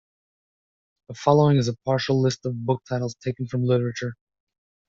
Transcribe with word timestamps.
The 1.09 1.13
following 1.13 1.57
is 1.57 1.67
a 1.67 1.77
partial 1.85 2.19
list 2.19 2.43
of 2.47 2.65
book 2.65 2.81
titles 2.89 3.13
taken 3.23 3.45
from 3.45 3.61
literature. 3.63 4.15